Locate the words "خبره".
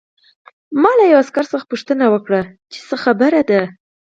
3.03-3.41